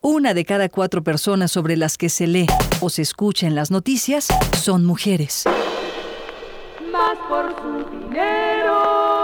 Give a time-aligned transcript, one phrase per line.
[0.00, 2.46] Una de cada cuatro personas sobre las que se lee
[2.80, 5.42] o se escucha en las noticias son mujeres.
[6.92, 9.17] Más por su dinero.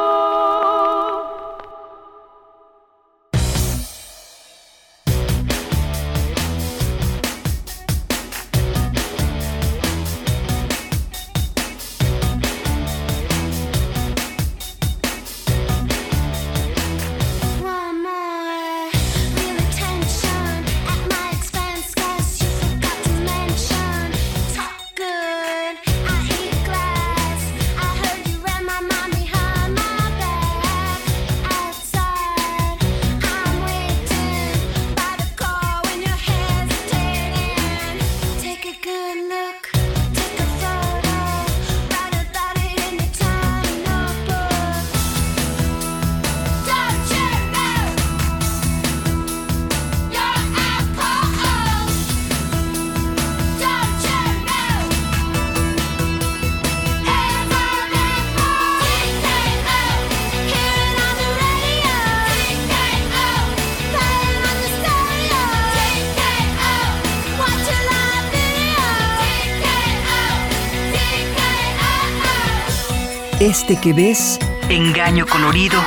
[73.45, 74.39] Este que ves,
[74.71, 75.79] engaño colorido,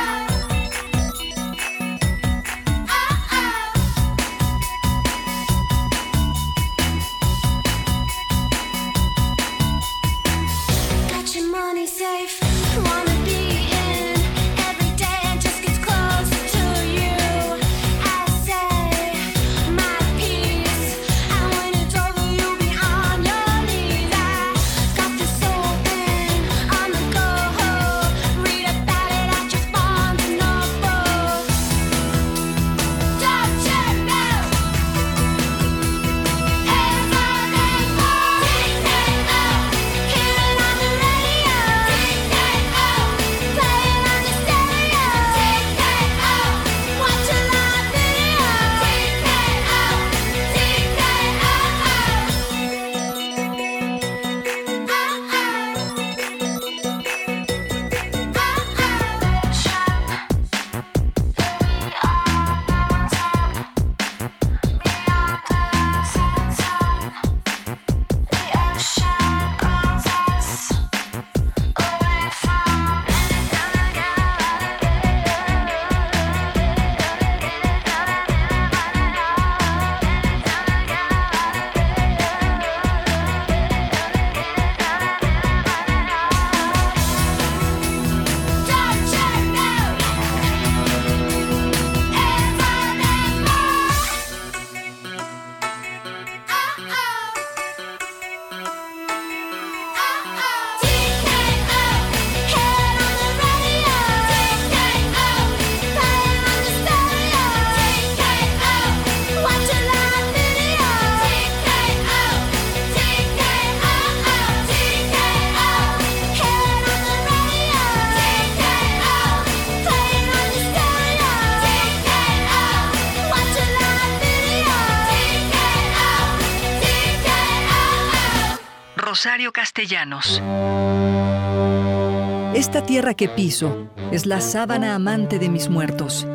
[132.54, 136.26] Esta tierra que piso es la sábana amante de mis muertos.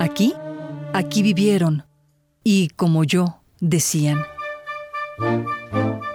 [0.00, 0.34] Aquí,
[0.92, 1.84] aquí vivieron,
[2.42, 4.18] y como yo, decían.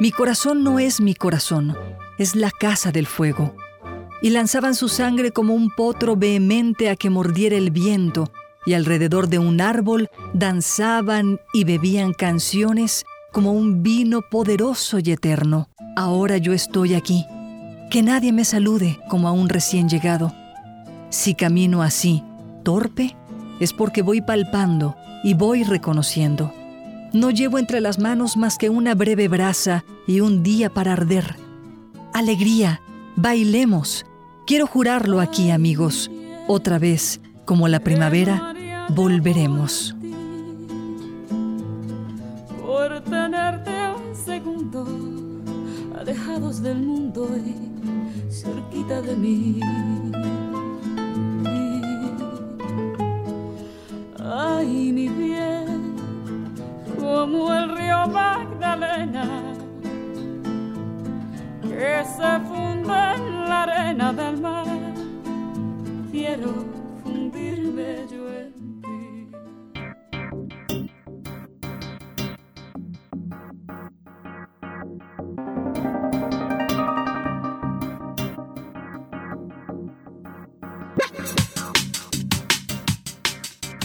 [0.02, 1.78] Mi corazón no es mi corazón,
[2.18, 3.56] es la casa del fuego.
[4.22, 8.30] Y lanzaban su sangre como un potro vehemente a que mordiera el viento,
[8.66, 15.70] y alrededor de un árbol danzaban y bebían canciones como un vino poderoso y eterno.
[15.96, 17.26] Ahora yo estoy aquí.
[17.90, 20.34] Que nadie me salude como a un recién llegado.
[21.10, 22.24] Si camino así,
[22.64, 23.16] torpe,
[23.60, 26.52] es porque voy palpando y voy reconociendo.
[27.14, 31.36] No llevo entre las manos más que una breve brasa y un día para arder.
[32.12, 32.82] Alegría,
[33.16, 34.06] bailemos.
[34.48, 36.10] Quiero jurarlo aquí, amigos.
[36.48, 38.56] Otra vez, como la primavera,
[38.90, 39.96] volveremos.
[42.66, 45.33] Por un segundo
[46.04, 49.60] alejados del mundo y cerquita de mí.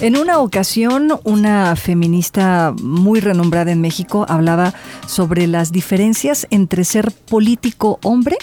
[0.09, 4.73] En una ocasión, una feminista muy renombrada en México hablaba
[5.07, 8.39] sobre las diferencias entre ser político hombre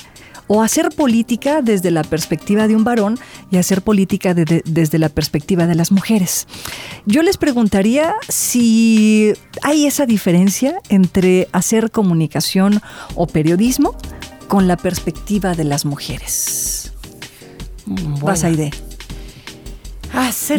[0.45, 3.17] o hacer política desde la perspectiva de un varón
[3.49, 6.45] y hacer política desde la perspectiva de las mujeres.
[7.07, 9.33] Yo les preguntaría si
[9.63, 12.79] hay esa diferencia entre hacer comunicación
[13.15, 13.95] o periodismo
[14.47, 16.93] con la perspectiva de las mujeres.
[18.21, 18.69] Vas a idea.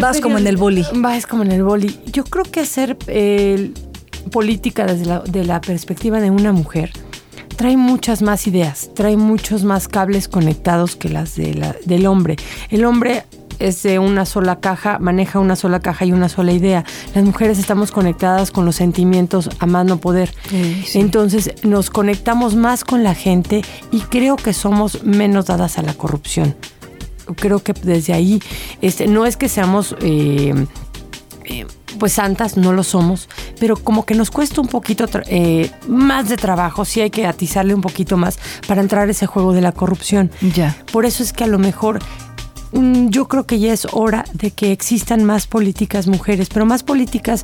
[0.01, 0.85] Vas como en el boli.
[0.95, 1.99] Vas como en el boli.
[2.13, 3.73] Yo creo que hacer eh,
[4.31, 6.93] política desde la, de la perspectiva de una mujer
[7.57, 12.37] trae muchas más ideas, trae muchos más cables conectados que las de la, del hombre.
[12.69, 13.25] El hombre
[13.59, 16.85] es de una sola caja, maneja una sola caja y una sola idea.
[17.15, 20.35] Las mujeres estamos conectadas con los sentimientos a más no poder.
[20.95, 25.95] Entonces nos conectamos más con la gente y creo que somos menos dadas a la
[25.95, 26.55] corrupción.
[27.35, 28.41] Creo que desde ahí,
[28.81, 30.55] este, no es que seamos eh,
[31.45, 31.67] eh,
[31.99, 33.29] pues santas, no lo somos,
[33.59, 37.75] pero como que nos cuesta un poquito eh, más de trabajo, sí hay que atizarle
[37.75, 40.31] un poquito más para entrar a ese juego de la corrupción.
[40.55, 40.77] Ya.
[40.93, 42.01] Por eso es que a lo mejor
[42.73, 46.83] mm, yo creo que ya es hora de que existan más políticas mujeres, pero más
[46.83, 47.43] políticas,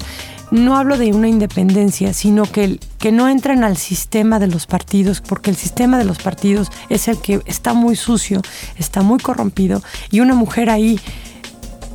[0.52, 5.22] no hablo de una independencia, sino que, que no entren al sistema de los partidos,
[5.22, 8.42] porque el sistema de los partidos es el que está muy sucio,
[8.78, 11.00] está muy corrompido, y una mujer ahí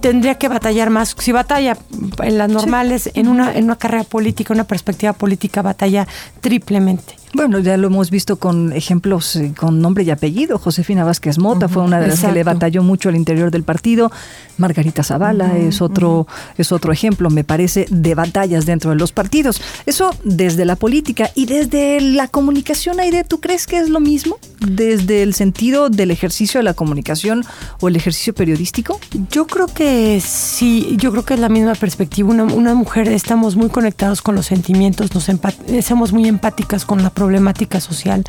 [0.02, 1.16] tendría que batallar más.
[1.20, 1.78] Si batalla
[2.24, 6.08] en las normales, en, una, en una carrera política, una perspectiva política, batalla
[6.42, 7.16] triplemente.
[7.34, 10.58] Bueno, ya lo hemos visto con ejemplos eh, con nombre y apellido.
[10.58, 14.12] Josefina Vázquez Mota fue una de las que le batalló mucho al interior del partido.
[14.58, 16.26] Margarita Zavala es otro
[16.58, 19.62] es otro ejemplo, me parece, de batallas dentro de los partidos.
[19.86, 24.40] Eso desde la política y desde la comunicación, Aide, ¿tú crees que es lo mismo?
[24.60, 27.44] Desde el sentido del ejercicio de la comunicación
[27.82, 29.00] o el ejercicio periodístico?
[29.30, 32.30] Yo creo que sí, yo creo que es la misma perspectiva.
[32.30, 35.28] Una, una mujer estamos muy conectados con los sentimientos, nos
[35.86, 37.27] somos muy empáticas con la problemática
[37.80, 38.24] social,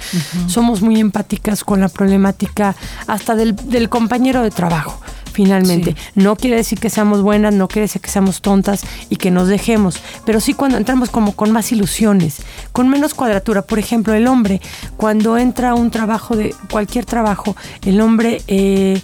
[0.47, 2.75] somos muy empáticas con la problemática
[3.07, 5.01] hasta del, compañero de trabajo
[5.33, 5.95] finalmente.
[6.17, 9.47] No quiere decir que seamos buenas, no quiere decir que seamos tontas y que nos
[9.47, 12.39] dejemos, pero sí cuando entramos como con más ilusiones,
[12.73, 13.63] con menos cuadratura.
[13.63, 14.61] Por ejemplo, el hombre,
[14.97, 17.55] cuando entra a un trabajo de cualquier trabajo,
[17.85, 19.01] el hombre eh,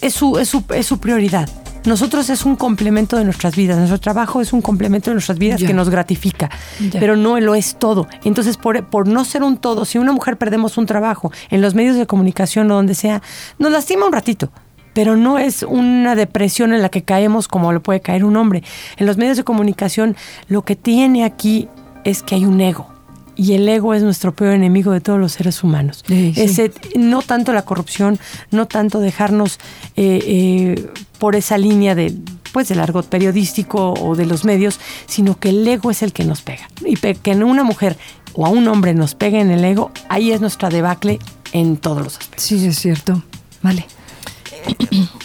[0.00, 1.48] es, su, es, su, es su prioridad
[1.86, 5.62] nosotros es un complemento de nuestras vidas, nuestro trabajo es un complemento de nuestras vidas
[5.62, 6.50] que nos gratifica,
[6.92, 8.08] pero no lo es todo.
[8.24, 11.74] Entonces, por, por no ser un todo, si una mujer perdemos un trabajo en los
[11.74, 13.22] medios de comunicación o donde sea,
[13.58, 14.50] nos lastima un ratito,
[14.92, 18.62] pero no es una depresión en la que caemos como lo puede caer un hombre.
[18.96, 20.16] En los medios de comunicación
[20.48, 21.68] lo que tiene aquí
[22.04, 22.95] es que hay un ego.
[23.36, 26.04] Y el ego es nuestro peor enemigo de todos los seres humanos.
[26.08, 28.18] Ese, no tanto la corrupción,
[28.50, 29.58] no tanto dejarnos
[29.96, 32.14] eh, eh, por esa línea de
[32.52, 36.24] pues del argot periodístico o de los medios, sino que el ego es el que
[36.24, 36.70] nos pega.
[36.86, 37.98] Y que una mujer
[38.32, 41.18] o a un hombre nos pegue en el ego, ahí es nuestra debacle
[41.52, 42.44] en todos los aspectos.
[42.44, 43.22] Sí, es cierto.
[43.60, 43.86] Vale.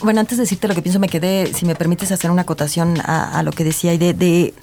[0.02, 3.00] Bueno, antes de decirte lo que pienso, me quedé, si me permites hacer una acotación
[3.02, 4.54] a, lo que decía y de, de,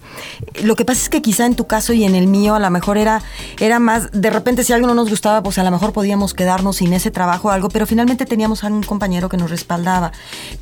[0.62, 2.70] lo que pasa es que quizá en tu caso y en el mío a lo
[2.70, 3.22] mejor era,
[3.58, 6.76] era más, de repente si algo no nos gustaba, pues a lo mejor podíamos quedarnos
[6.76, 10.12] sin ese trabajo o algo, pero finalmente teníamos a un compañero que nos respaldaba.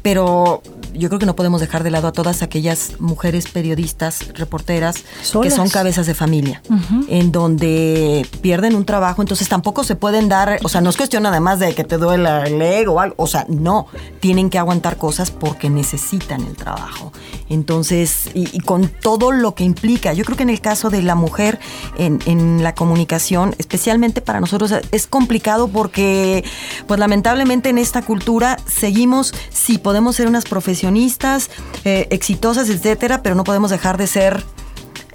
[0.02, 0.62] Pero
[0.94, 5.04] yo creo que no podemos dejar de lado a todas aquellas mujeres periodistas, reporteras,
[5.42, 6.62] que son cabezas de familia,
[7.08, 11.26] en donde pierden un trabajo, entonces tampoco se pueden dar, o sea, no es cuestión
[11.26, 13.86] además de que te duele el ego o algo, o sea, no,
[14.20, 17.12] tienen que aguantar cosas porque necesitan el trabajo.
[17.48, 21.14] Entonces, y, con todo lo que implica, yo creo que en el caso de la
[21.14, 21.58] mujer
[21.98, 26.44] en, en la comunicación, especialmente para nosotros, es complicado porque,
[26.86, 31.50] pues lamentablemente en esta cultura seguimos, sí, podemos ser unas profesionistas
[31.84, 34.44] eh, exitosas, etcétera, pero no podemos dejar de ser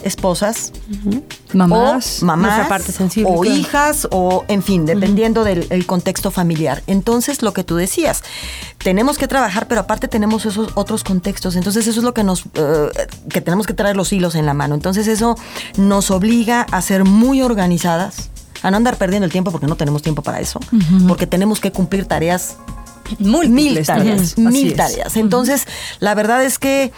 [0.04, 0.74] esposas,
[1.54, 6.84] mamás, o mamás parte sensible, o hijas, o en fin, dependiendo del contexto familiar.
[6.88, 8.24] Entonces, lo que tú decías,
[8.78, 11.56] tenemos que trabajar, pero aparte tenemos esos otros contextos.
[11.56, 12.90] Entonces, eso es lo que nos, eh,
[13.30, 14.76] que tenemos que traer los hilos en la mano.
[14.76, 15.36] Entonces, eso
[15.78, 18.30] nos obliga a ser muy organizadas,
[18.64, 20.60] a no andar perdiendo el tiempo porque no tenemos tiempo para eso,
[21.08, 22.58] porque tenemos que cumplir tareas
[23.20, 25.18] mil tareas, mil tareas.
[25.18, 25.66] Entonces,
[26.00, 26.92] la verdad es que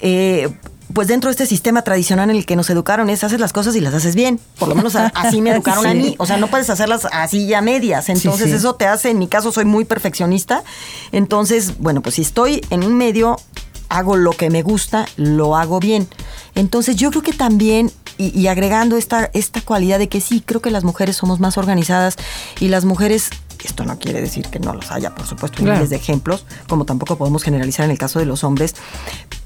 [0.00, 0.48] eh,
[0.94, 3.74] pues dentro de este sistema tradicional en el que nos educaron es haces las cosas
[3.76, 4.40] y las haces bien.
[4.58, 6.14] Por lo menos así me educaron a mí.
[6.18, 8.08] O sea, no puedes hacerlas así ya medias.
[8.08, 10.62] Entonces eso te hace, en mi caso soy muy perfeccionista.
[11.12, 13.38] Entonces, bueno, pues si estoy en un medio,
[13.88, 16.08] hago lo que me gusta, lo hago bien.
[16.54, 20.70] Entonces yo creo que también, y, agregando esta, esta cualidad de que sí, creo que
[20.70, 22.16] las mujeres somos más organizadas
[22.60, 23.30] y las mujeres
[23.66, 27.16] esto no quiere decir que no los haya, por supuesto, miles de ejemplos, como tampoco
[27.16, 28.74] podemos generalizar en el caso de los hombres,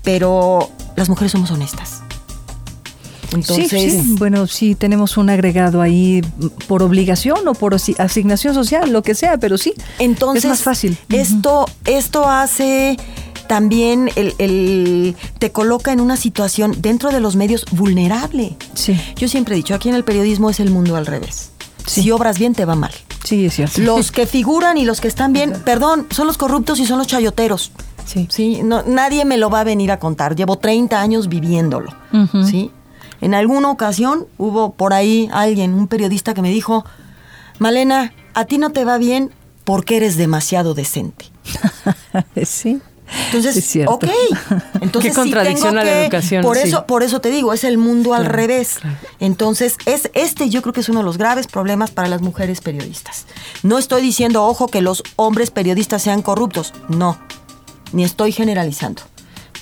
[0.02, 2.02] pero las mujeres somos honestas.
[3.32, 6.22] Entonces, sí, sí, bueno, sí tenemos un agregado ahí
[6.68, 9.74] por obligación o por asi- asignación social, lo que sea, pero sí.
[9.98, 10.96] Entonces, es más fácil.
[11.08, 12.96] Esto, esto hace
[13.48, 18.56] también el, el- te coloca en una situación dentro de los medios vulnerable.
[18.74, 21.50] Sí, Yo siempre he dicho, aquí en el periodismo es el mundo al revés.
[21.86, 22.02] Sí.
[22.02, 22.92] Si obras bien, te va mal.
[23.24, 23.80] sí, es cierto.
[23.80, 27.06] Los que figuran y los que están bien, perdón, son los corruptos y son los
[27.06, 27.72] chayoteros.
[28.04, 28.28] Sí.
[28.30, 30.36] Sí, no, nadie me lo va a venir a contar.
[30.36, 31.92] Llevo 30 años viviéndolo.
[32.48, 32.70] ¿sí?
[33.20, 36.84] En alguna ocasión hubo por ahí alguien, un periodista que me dijo,
[37.58, 39.32] Malena, a ti no te va bien
[39.64, 41.26] porque eres demasiado decente.
[42.44, 42.80] sí.
[43.26, 43.94] Entonces, Es cierto.
[43.94, 44.04] ok.
[44.80, 46.68] Entonces, Qué sí contradicción tengo a la que- educación, Por sí.
[46.68, 48.78] eso, por eso te digo, es el mundo al revés.
[48.80, 48.96] claro.
[49.20, 52.60] Entonces, es este yo creo que es uno de los graves problemas para las mujeres
[52.60, 53.26] periodistas.
[53.62, 56.72] No estoy diciendo, ojo, que los hombres periodistas sean corruptos.
[56.88, 57.18] No.
[57.92, 59.02] Ni estoy generalizando.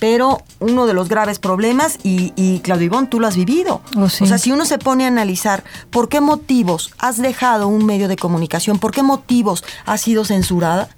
[0.01, 3.81] Pero uno de los graves problemas, y, y Claudio Ivón, tú lo has vivido.
[3.97, 4.25] Oh, sí.
[4.25, 8.09] O sea, si uno se pone a analizar por qué motivos has dejado un medio
[8.09, 10.89] de comunicación, por qué motivos has sido censurada,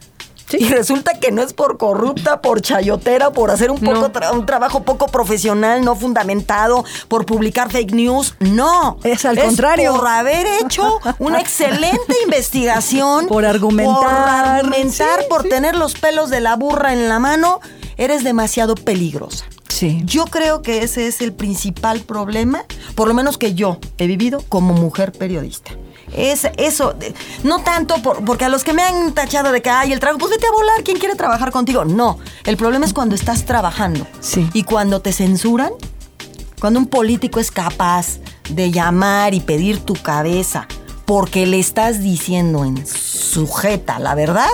[0.48, 0.58] Sí.
[0.60, 4.12] y resulta que no es por corrupta, por chayotera, por hacer un, poco No.
[4.12, 8.34] tra- un trabajo poco profesional, no fundamentado, por publicar fake news.
[8.38, 8.98] No.
[9.02, 9.94] Es al contrario.
[9.96, 13.26] Por haber hecho una excelente investigación.
[13.26, 13.94] Por argumentar.
[13.96, 15.48] Por argumentar, Sí, por sí.
[15.48, 17.60] tener los pelos de la burra en la mano.
[17.96, 19.46] Eres demasiado peligrosa.
[19.68, 20.02] Sí.
[20.04, 24.42] Yo creo que ese es el principal problema, por lo menos que yo he vivido
[24.48, 25.72] como mujer periodista.
[26.12, 26.94] Es eso,
[27.42, 30.18] no tanto por- porque a los que me han tachado de que hay el trabajo,
[30.20, 31.84] pues vete a volar, ¿quién quiere trabajar contigo?
[31.84, 34.48] No, el problema es cuando estás trabajando Sí.
[34.54, 35.72] y cuando te censuran,
[36.60, 40.68] cuando un político es capaz de llamar y pedir tu cabeza
[41.04, 44.48] porque le estás diciendo en sujeta la verdad.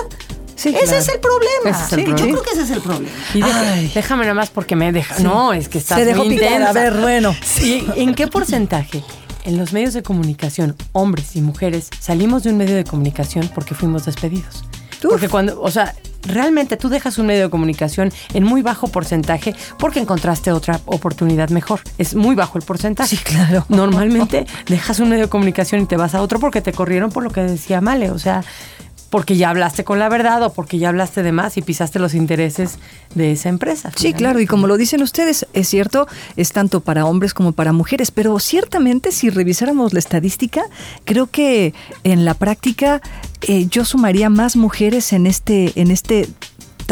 [0.55, 0.97] Sí, ese claro.
[0.99, 1.69] es el problema.
[1.69, 2.17] Ese es el Sí, problema.
[2.19, 3.09] Yo creo que ese es el problema.
[3.33, 3.91] Y deja- Ay.
[3.93, 5.19] déjame nada más porque me deja.
[5.19, 7.35] No, es que está Se dejó picar, a ver, bueno.
[7.61, 9.03] ¿Y en qué porcentaje
[9.43, 13.75] en los medios de comunicación, hombres y mujeres, salimos de un medio de comunicación porque
[13.75, 14.63] fuimos despedidos?
[15.03, 15.11] Uf.
[15.11, 15.93] Porque cuando, o sea,
[16.27, 21.49] realmente tú dejas un medio de comunicación en muy bajo porcentaje porque encontraste otra oportunidad
[21.49, 21.81] mejor.
[21.97, 23.15] Es muy bajo el porcentaje.
[23.15, 23.65] Sí, claro.
[23.69, 27.23] Normalmente dejas un medio de comunicación y te vas a otro porque te corrieron por
[27.23, 28.11] lo que decía Male.
[28.11, 28.43] O sea,
[29.13, 32.15] porque ya hablaste con la verdad o porque ya hablaste de más y pisaste los
[32.15, 32.79] intereses
[33.13, 33.91] de esa empresa.
[33.95, 37.73] Sí, claro, y como lo dicen ustedes, es cierto, es tanto para hombres como para
[37.73, 40.63] mujeres, pero ciertamente si revisáramos la estadística,
[41.05, 43.03] creo que en la práctica
[43.47, 46.27] eh, yo sumaría más mujeres en este, en este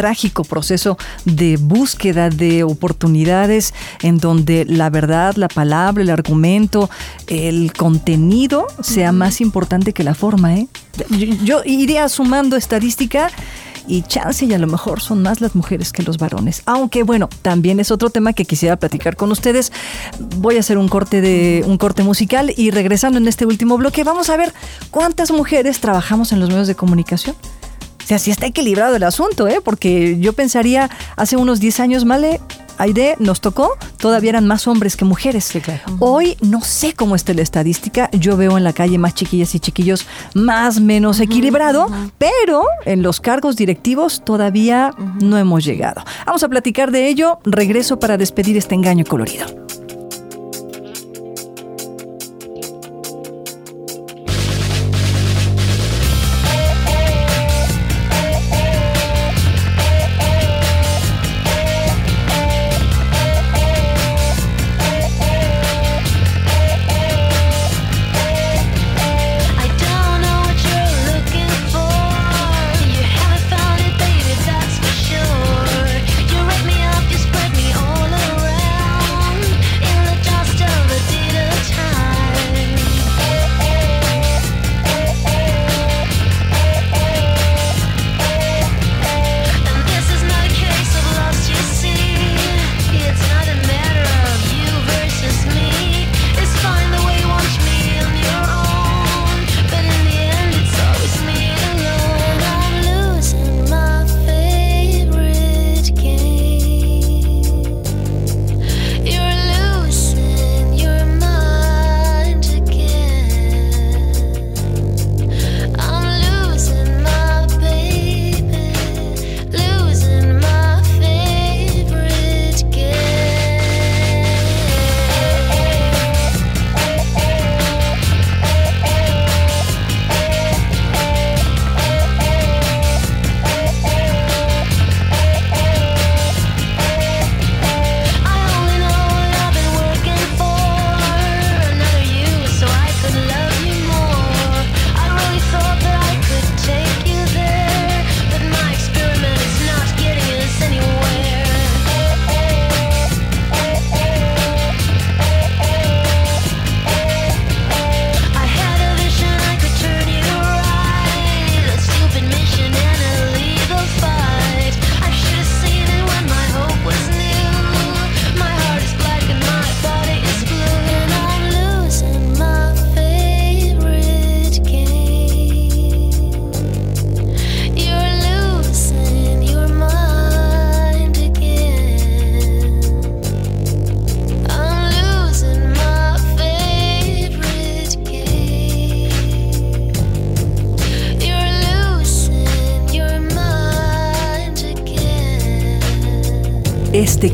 [0.02, 6.90] trágico proceso de búsqueda de oportunidades en donde la verdad, la palabra, el argumento,
[7.28, 10.56] el contenido sea más importante que la forma.
[10.56, 10.68] ¿eh?
[11.12, 13.30] Yo, yo iría sumando estadística
[13.88, 16.64] y chance y a lo mejor son más las mujeres que los varones.
[16.66, 19.72] Aunque bueno, también es otro tema que quisiera platicar con ustedes.
[20.38, 24.04] Voy a hacer un corte de un corte musical y regresando en este último bloque
[24.04, 24.52] vamos a ver
[24.90, 27.36] cuántas mujeres trabajamos en los medios de comunicación.
[28.04, 29.60] O sea, sí está equilibrado el asunto, ¿eh?
[29.64, 32.40] Porque yo pensaría, hace unos 10 años, Male,
[32.78, 35.46] Aide, nos tocó, todavía eran más hombres que mujeres.
[35.46, 35.82] Sí, claro.
[36.00, 39.60] Hoy no sé cómo está la estadística, yo veo en la calle más chiquillas y
[39.60, 46.04] chiquillos más menos equilibrado, pero en los cargos directivos todavía no hemos llegado.
[46.26, 49.46] Vamos a platicar de ello, regreso para despedir este engaño colorido.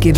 [0.08, 0.14] Que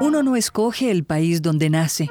[0.00, 2.08] Uno no escoge el país donde nace.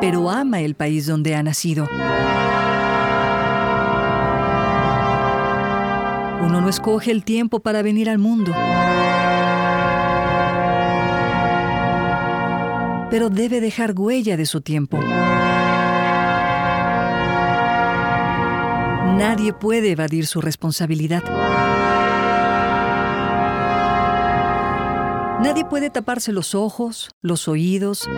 [0.00, 1.88] Pero ama el país donde ha nacido.
[6.42, 8.52] Uno no escoge el tiempo para venir al mundo.
[13.14, 14.98] pero debe dejar huella de su tiempo.
[19.16, 21.22] Nadie puede evadir su responsabilidad.
[25.40, 28.08] Nadie puede taparse los ojos, los oídos.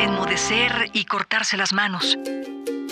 [0.00, 2.16] Enmudecer y cortarse las manos.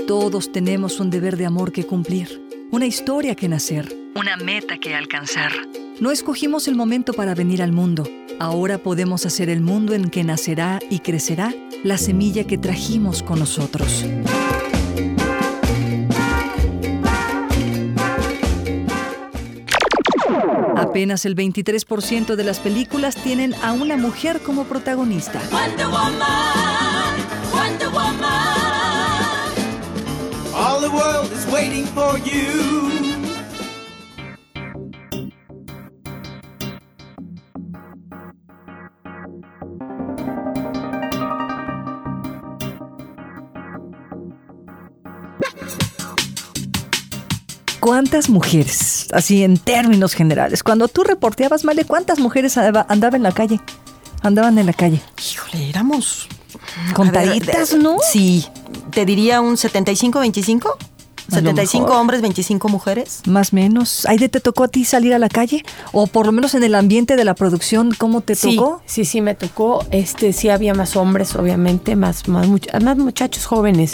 [0.06, 4.94] Todos tenemos un deber de amor que cumplir, una historia que nacer, una meta que
[4.94, 5.52] alcanzar.
[6.00, 8.04] No escogimos el momento para venir al mundo.
[8.40, 11.52] Ahora podemos hacer el mundo en que nacerá y crecerá
[11.84, 14.06] la semilla que trajimos con nosotros.
[20.74, 25.38] Apenas el 23% de las películas tienen a una mujer como protagonista.
[25.52, 27.16] Wonder Woman,
[27.52, 28.40] Wonder Woman.
[30.54, 32.99] All the world is waiting for you.
[47.80, 53.22] ¿Cuántas mujeres, así en términos generales, cuando tú reporteabas, Male, cuántas mujeres andaba- andaban en
[53.22, 53.60] la calle?
[54.22, 55.00] Andaban en la calle.
[55.32, 56.28] Híjole, éramos.
[56.94, 57.96] Contaditas, ver, ¿no?
[58.12, 58.46] Sí.
[58.90, 60.76] Te diría un 75-25.
[61.32, 62.00] A lo 75 mejor.
[62.00, 63.20] hombres, 25 mujeres.
[63.26, 64.06] Más o menos.
[64.06, 65.64] ¿Aide te tocó a ti salir a la calle?
[65.92, 68.82] O por lo menos en el ambiente de la producción, ¿cómo te Sí, tocó?
[68.86, 69.84] sí, sí, me tocó.
[69.90, 73.92] Este, sí había más hombres, obviamente, más, más, much- más muchachos jóvenes.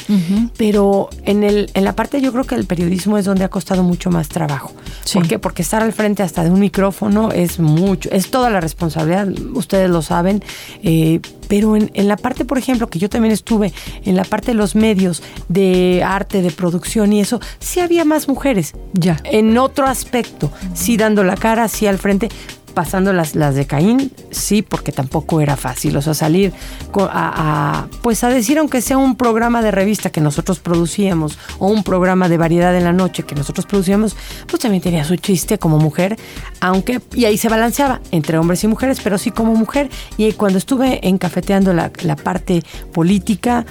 [0.57, 3.83] Pero en el, en la parte, yo creo que el periodismo es donde ha costado
[3.83, 4.72] mucho más trabajo.
[5.05, 5.18] Sí.
[5.18, 5.38] ¿Por qué?
[5.38, 9.90] Porque estar al frente hasta de un micrófono es mucho, es toda la responsabilidad, ustedes
[9.90, 10.42] lo saben.
[10.83, 13.72] eh, pero en, en la parte, por ejemplo, que yo también estuve,
[14.04, 18.28] en la parte de los medios de arte, de producción y eso, sí había más
[18.28, 18.74] mujeres.
[18.92, 19.20] Ya.
[19.24, 22.28] En otro aspecto, sí dando la cara, sí al frente,
[22.76, 25.96] pasando las, las de Caín, sí, porque tampoco era fácil.
[25.96, 26.52] O sea, salir
[26.94, 31.82] a, pues a decir, aunque sea un programa de revista que nosotros producíamos o un
[31.82, 34.14] programa de variedad en la noche que nosotros producíamos,
[34.46, 36.18] pues también tenía su chiste como mujer,
[36.60, 39.88] aunque, y ahí se balanceaba entre hombres y mujeres, pero sí como mujer.
[40.18, 42.62] Y cuando estuve encafeteando la, la parte
[42.92, 43.64] política,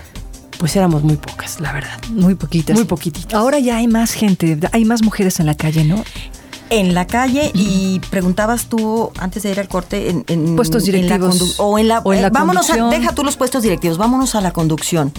[0.58, 2.02] pues éramos muy pocas, la verdad.
[2.10, 2.76] Muy poquitas.
[2.76, 3.36] Muy poquititas.
[3.36, 6.04] Ahora ya hay más gente, hay más mujeres en la calle, ¿no?
[6.70, 10.94] En la calle y preguntabas tú antes de ir al corte en, en- Puestos en
[10.94, 11.40] la directivos.
[11.40, 13.98] condu- o en la, O en la eh, vámonos a, deja tú los puestos directivos,
[13.98, 15.14] vámonos a la conducción.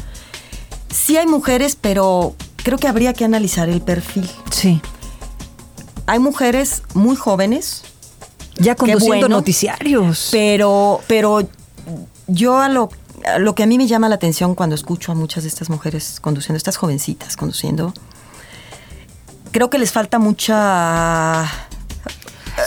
[0.90, 4.28] Sí hay mujeres, pero creo que habría que analizar el perfil.
[4.50, 4.80] Sí.
[6.06, 7.82] Hay mujeres muy jóvenes,
[8.58, 9.28] Ya conduciendo bueno.
[9.36, 10.28] noticiarios.
[10.32, 11.48] pero, pero
[12.26, 12.88] yo a lo,
[13.32, 15.70] a lo que a mí me llama la atención cuando escucho a muchas de estas
[15.70, 17.92] mujeres conduciendo, estas jovencitas conduciendo,
[19.52, 21.44] creo que les falta mucha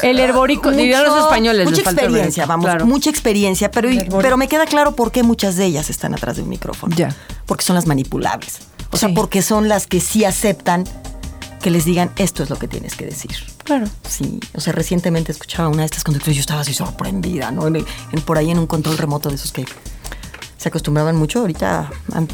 [0.04, 1.70] El herbórico, dirían los españoles.
[1.70, 2.86] Mucha experiencia, vamos, claro.
[2.86, 3.90] mucha experiencia, pero,
[4.22, 6.96] pero me queda claro por qué muchas de ellas están atrás de un micrófono.
[6.96, 7.16] Ya.
[7.46, 8.60] Porque son las manipulables.
[8.92, 10.84] O sea, porque son las que sí aceptan
[11.62, 13.32] que les digan esto es lo que tienes que decir.
[13.66, 13.86] Claro.
[14.08, 17.68] Sí, o sea, recientemente escuchaba una de estas conductoras y yo estaba así sorprendida, ¿no?
[17.68, 19.66] En el- en- por ahí en un control remoto de esos que
[20.58, 21.90] se acostumbraban mucho ahorita,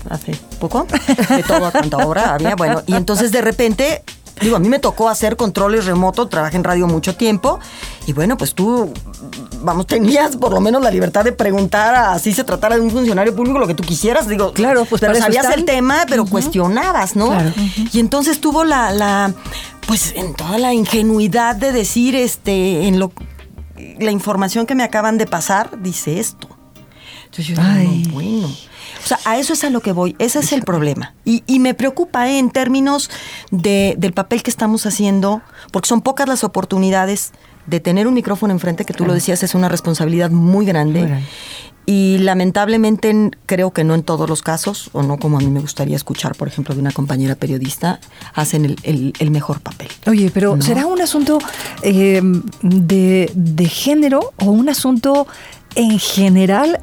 [0.09, 0.85] hace poco,
[1.29, 4.03] de todo a cuanta obra había, bueno, y entonces de repente,
[4.41, 7.59] digo, a mí me tocó hacer controles remotos, trabajé en radio mucho tiempo,
[8.05, 8.93] y bueno, pues tú,
[9.61, 13.35] vamos, tenías por lo menos la libertad de preguntar, así se tratara de un funcionario
[13.35, 15.59] público, lo que tú quisieras, digo, Claro, pues pero sabías están.
[15.59, 17.29] el tema, pero cuestionabas, ¿no?
[17.29, 17.51] Claro.
[17.91, 19.33] Y entonces tuvo la, la,
[19.87, 23.11] pues en toda la ingenuidad de decir, este, en lo,
[23.99, 26.47] la información que me acaban de pasar, dice esto.
[27.25, 28.03] Entonces yo Ay.
[28.07, 28.47] no, bueno.
[28.47, 31.13] O sea, a eso es a lo que voy, ese es el problema.
[31.25, 32.39] Y, y me preocupa ¿eh?
[32.39, 33.09] en términos
[33.51, 35.41] de- del papel que estamos haciendo,
[35.71, 37.31] porque son pocas las oportunidades
[37.67, 40.99] de tener un micrófono enfrente, que tú lo decías, es una responsabilidad muy grande.
[40.99, 41.27] Muy grande.
[41.87, 45.47] Y lamentablemente en- creo que no en todos los casos, o no como a mí
[45.51, 47.99] me gustaría escuchar, por ejemplo, de una compañera periodista,
[48.33, 49.87] hacen el, el- el mejor papel.
[50.07, 51.37] Oye, pero ¿será un asunto
[51.83, 52.21] eh,
[52.63, 55.27] de, de género o un asunto
[55.75, 56.79] en general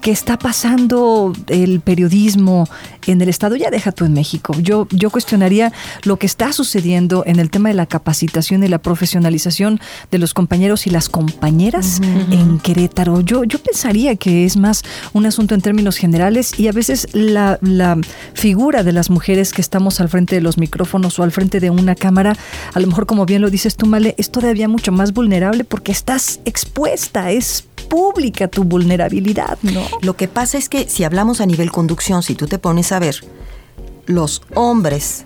[0.00, 2.68] que está pasando el periodismo
[3.06, 3.56] en el Estado?
[3.56, 4.54] Ya deja tú en México.
[4.60, 5.72] Yo, yo cuestionaría
[6.04, 10.34] lo que está sucediendo en el tema de la capacitación y la profesionalización de los
[10.34, 13.20] compañeros y las compañeras en Querétaro.
[13.20, 17.58] Yo, yo pensaría que es más un asunto en términos generales y a veces la,
[17.60, 17.98] la
[18.34, 21.70] figura de las mujeres que estamos al frente de los micrófonos o al frente de
[21.70, 22.36] una cámara,
[22.72, 25.92] a lo mejor como bien lo dices tú, Male, es todavía mucho más vulnerable porque
[25.92, 29.82] estás expuesta, es pública tu vulnerabilidad, ¿no?
[30.02, 32.98] Lo que pasa es que si hablamos a nivel conducción, si tú te pones a
[32.98, 33.24] ver,
[34.06, 35.24] los hombres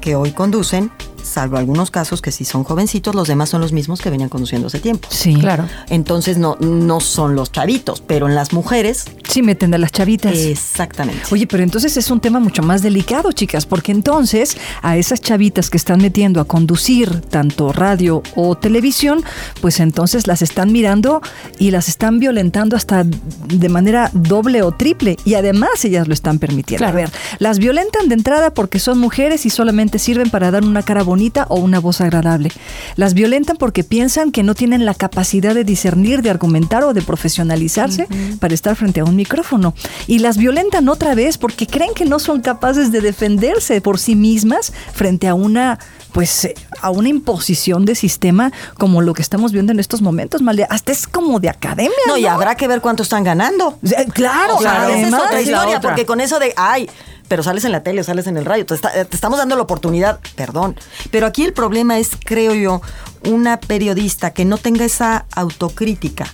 [0.00, 0.90] que hoy conducen,
[1.22, 4.68] salvo algunos casos que si son jovencitos, los demás son los mismos que venían conduciendo
[4.68, 5.08] hace tiempo.
[5.10, 5.66] Sí, Claro.
[5.88, 10.36] Entonces no, no son los chavitos, pero en las mujeres, Sí meten a las chavitas.
[10.36, 11.22] exactamente.
[11.30, 15.70] Oye, pero entonces es un tema mucho más delicado, chicas, porque entonces a esas chavitas
[15.70, 19.22] que están metiendo a conducir tanto radio o televisión,
[19.60, 21.20] pues entonces las están mirando
[21.58, 26.38] y las están violentando hasta de manera doble o triple y además ellas lo están
[26.38, 26.84] permitiendo.
[26.84, 26.98] Claro.
[26.98, 30.82] A ver, las violentan de entrada porque son mujeres y solamente sirven para dar una
[30.82, 32.52] cara bonita o una voz agradable.
[32.94, 37.02] Las violentan porque piensan que no tienen la capacidad de discernir, de argumentar o de
[37.02, 38.06] profesionalizarse
[38.38, 39.74] para estar frente a un micrófono.
[40.06, 44.14] Y las violentan otra vez porque creen que no son capaces de defenderse por sí
[44.14, 45.78] mismas frente a una
[46.12, 50.42] pues eh, a una imposición de sistema como lo que estamos viendo en estos momentos,
[50.42, 50.66] Malia.
[50.70, 52.02] Hasta es como de academia.
[52.06, 53.78] No, y habrá que ver cuánto están ganando.
[53.82, 56.88] Eh, Claro, O sea, esa es otra historia, porque con eso de, ay,
[57.30, 59.54] pero sales en la tele o sales en el radio, te, está- te estamos dando
[59.54, 60.74] la oportunidad, perdón.
[61.12, 62.82] Pero aquí el problema es, creo yo,
[63.24, 66.26] una periodista que no tenga esa autocrítica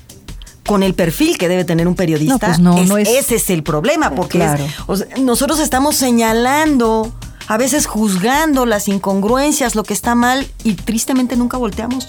[0.67, 2.35] con el perfil que debe tener un periodista.
[2.35, 4.65] No, pues no, es- no es- Ese es el problema, porque es- Claro.
[4.87, 7.13] o sea, nosotros estamos señalando,
[7.47, 12.09] a veces juzgando las incongruencias, lo que está mal, y tristemente nunca volteamos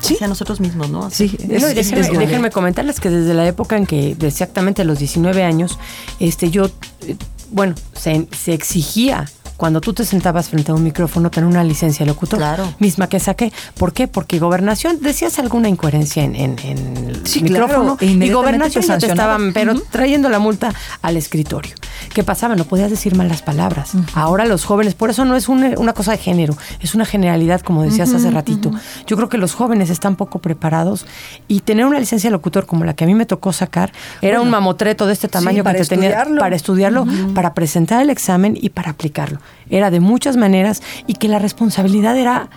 [0.00, 0.14] Sí.
[0.14, 1.06] hacia nosotros mismos, ¿no?
[1.06, 1.28] Así.
[1.28, 2.26] Sí, No, es- es- déjenme, es grave.
[2.26, 5.76] déjenme comentarles que desde la época en que, de exactamente los 19 años,
[6.20, 6.66] este, yo,
[7.06, 7.16] eh,
[7.50, 12.04] bueno, se, se exigía cuando tú te sentabas frente a un micrófono tener una licencia
[12.06, 12.38] de locutor.
[12.38, 12.72] Claro.
[12.78, 13.52] Misma que saqué.
[13.76, 14.06] ¿Por qué?
[14.06, 19.06] Porque gobernación, decías alguna incoherencia en, en- en el Sí, micrófono claro, y gobernación te
[19.06, 21.74] estaban, pero trayendo la multa al escritorio.
[22.18, 22.56] ¿Qué pasaba?
[22.56, 23.92] No podías decir malas palabras.
[24.12, 27.60] Ahora los jóvenes, por eso no es una, una cosa de género, es una generalidad,
[27.60, 28.72] como decías hace ratito.
[29.06, 31.06] Yo creo que los jóvenes están poco preparados
[31.46, 34.40] y tener una licencia de locutor como la que a mí me tocó sacar era
[34.40, 36.40] un mamotreto de este tamaño para que te tenía estudiarlo.
[36.40, 39.38] para estudiarlo, para presentar el examen y para aplicarlo.
[39.70, 42.50] Era de muchas maneras y que la responsabilidad era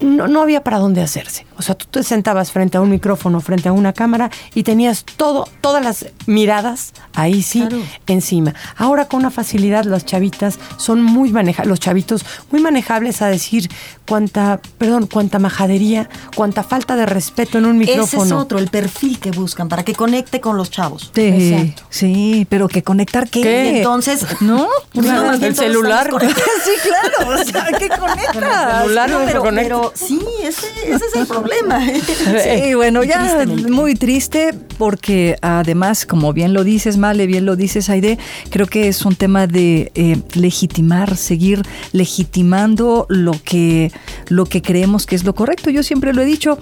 [0.00, 1.46] no, no había para dónde hacerse.
[1.56, 5.04] O sea, tú te sentabas frente a un micrófono, frente a una cámara y tenías
[5.16, 7.66] todo, todas las miradas ahí sí
[8.06, 8.54] encima.
[8.76, 13.68] Ahora con una facilidad las chavitas son muy manejables, los chavitos muy manejables a decir
[14.08, 18.22] cuánta, perdón, cuánta majadería, cuánta falta de respeto en un micrófono.
[18.24, 21.10] Ese es otro, el perfil que buscan para que conecte con los chavos.
[21.14, 21.82] Sí, Exacto.
[21.90, 23.78] sí, pero que conectar qué.
[23.78, 24.66] Entonces, ¿no?
[24.94, 26.10] El celular.
[26.20, 27.40] sí, claro.
[27.40, 28.82] O sea, ¿qué conectas?
[28.82, 29.62] celular No, no se conecta.
[29.62, 31.80] pero sí, ese, ese es el problema.
[32.00, 37.88] Sí, bueno, ya muy triste porque además, como bien lo dices, Male, bien lo dices,
[37.90, 38.18] Aide,
[38.50, 43.92] creo que es un tema de eh, legitimar, seguir legitimando lo que,
[44.28, 45.70] lo que creemos que es lo correcto.
[45.70, 46.58] Yo siempre lo he dicho.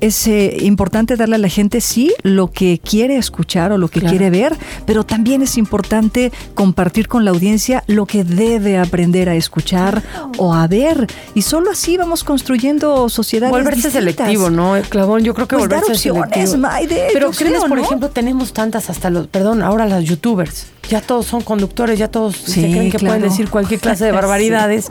[0.00, 4.00] Es eh, importante darle a la gente, sí, lo que quiere escuchar o lo que
[4.00, 4.10] Claro.
[4.16, 4.54] quiere ver,
[4.84, 10.02] pero también es importante compartir con la audiencia lo que debe aprender a escuchar
[10.38, 11.06] o a ver.
[11.34, 14.16] Y solo así vamos construyendo sociedades Volverse distintas.
[14.16, 14.74] selectivo, ¿no?
[14.88, 16.58] Clavón, yo creo que Pues dar volverse opciones, selectivo.
[16.58, 17.84] Maide, Pero yo crees, por ¿no?
[17.84, 20.66] ejemplo, tenemos tantas hasta los, perdón, ahora las youtubers.
[20.88, 23.16] Ya todos son conductores, ya todos se creen que claro.
[23.16, 24.14] pueden decir cualquier clase de Sí.
[24.14, 24.86] barbaridades.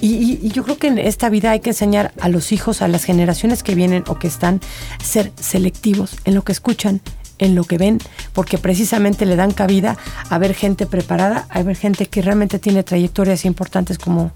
[0.00, 2.82] y, y- y yo creo que en esta vida hay que enseñar a los hijos,
[2.82, 4.60] a las generaciones que vienen o que están,
[5.02, 7.00] ser selectivos en lo que escuchan,
[7.38, 7.98] en lo que ven,
[8.32, 9.96] porque precisamente le dan cabida
[10.30, 14.32] a ver gente preparada, a ver gente que realmente tiene trayectorias importantes como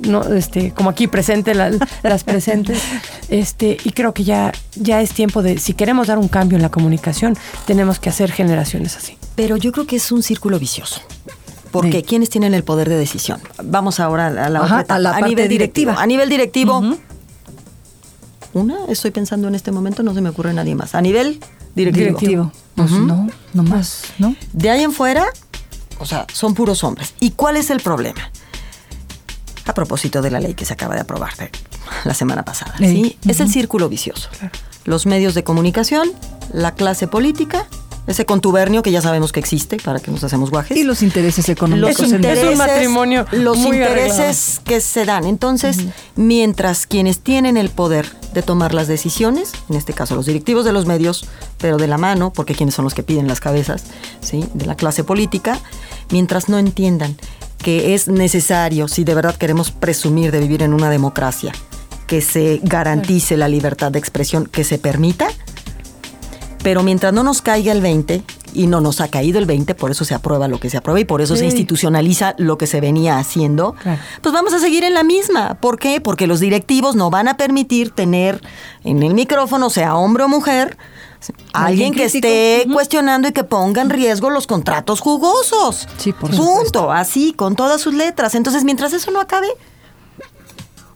[0.00, 1.70] no este como aquí presente la-
[2.02, 2.80] las presentes
[3.28, 6.62] este y creo que ya ya es tiempo de si queremos dar un cambio en
[6.62, 11.00] la comunicación tenemos que hacer generaciones así Pero yo creo que es un círculo vicioso.
[11.72, 12.02] Porque Sí.
[12.04, 13.38] ¿quiénes tienen el poder de decisión?
[13.62, 15.90] Vamos ahora a la, Ajá, otra a la nivel directivo.
[15.92, 16.02] directiva.
[16.02, 16.82] A nivel directivo.
[18.54, 20.94] Una, estoy pensando en este momento, no se me ocurre nadie más.
[20.94, 21.38] A nivel
[21.74, 22.06] directivo.
[22.18, 22.52] Directivo.
[22.76, 24.34] Pues no, no más, ¿no?
[24.52, 25.24] De ahí en fuera,
[25.98, 27.12] o sea, son puros hombres.
[27.20, 28.30] ¿Y cuál es el problema?
[29.66, 31.50] A propósito de la ley que se acaba de aprobar de-
[32.04, 32.74] la semana pasada.
[32.78, 33.18] ¿sí?
[33.26, 34.28] Es el círculo vicioso.
[34.84, 36.08] Los medios de comunicación,
[36.52, 37.66] la clase política,
[38.06, 40.76] ese contubernio que ya sabemos que existe, para que nos hacemos guajes.
[40.76, 41.98] Y los intereses económicos.
[41.98, 45.24] los intereses- matrimonio los muy intereses que se dan.
[45.24, 45.78] Entonces,
[46.14, 50.72] mientras quienes tienen el poder de tomar las decisiones, en este caso los directivos de
[50.72, 51.24] los medios,
[51.58, 53.82] pero de la mano, porque quienes son los que piden las cabezas,
[54.20, 54.44] ¿sí?
[54.54, 55.58] de la clase política,
[56.10, 57.16] mientras no entiendan
[57.66, 61.50] que es necesario, si de verdad queremos presumir de vivir en una democracia,
[62.06, 65.26] que se garantice la libertad de expresión, que se permita,
[66.62, 68.22] pero mientras no nos caiga el 20,
[68.54, 71.00] y no nos ha caído el 20, por eso se aprueba lo que se aprueba
[71.00, 74.00] y por eso se institucionaliza lo que se venía haciendo, Claro.
[74.22, 75.54] pues vamos a seguir en la misma.
[75.60, 76.00] ¿Por qué?
[76.00, 78.40] Porque los directivos no van a permitir tener
[78.84, 80.78] en el micrófono, sea hombre o mujer,
[81.52, 82.26] alguien que crítico.
[82.28, 85.88] esté cuestionando y que ponga en riesgo los contratos jugosos.
[85.98, 86.36] Sí, por Punto.
[86.44, 86.92] supuesto.
[86.92, 88.34] Así, con todas sus letras.
[88.34, 89.48] Entonces, mientras eso no acabe,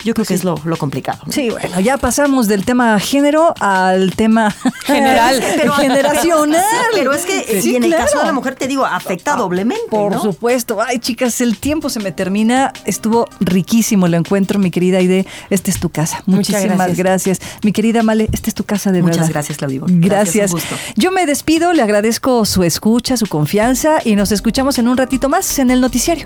[0.05, 1.21] yo creo que es lo, lo complicado.
[1.27, 1.33] ¿no?
[1.33, 4.51] Sí, bueno, ya pasamos del tema género al tema
[4.85, 6.63] general, Pero- generacional.
[6.95, 9.85] Pero es que Sí, y en el caso de la mujer, te digo, afecta doblemente.
[9.91, 10.23] Por ¿no?
[10.23, 10.79] supuesto.
[10.81, 12.73] Ay, chicas, el tiempo se me termina.
[12.85, 15.27] Estuvo riquísimo el encuentro, mi querida Aide.
[15.51, 16.23] Esta es tu casa.
[16.27, 17.41] Muchas Muchísimas gracias.
[17.63, 19.31] Mi querida Male, esta es tu casa de Muchas verdad.
[19.47, 20.07] gracias, Ivonne.
[20.07, 20.51] Gracias, Gracias.
[20.53, 20.77] un gusto.
[20.97, 25.29] Yo me despido, le agradezco su escucha, su confianza y nos escuchamos en un ratito
[25.29, 26.25] más en el noticiario.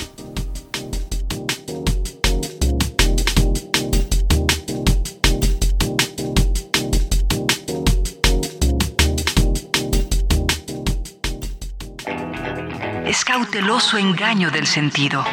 [13.35, 15.25] Cauteloso engaño del sentido.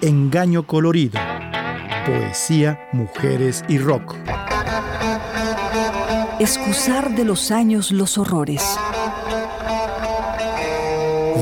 [0.00, 1.20] Engaño colorido.
[2.06, 4.16] Poesía, mujeres y rock.
[6.40, 8.64] Excusar de los años los horrores.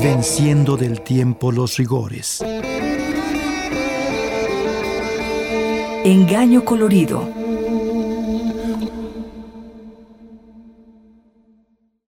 [0.03, 2.43] Venciendo del tiempo los rigores.
[6.03, 7.36] Engaño colorido.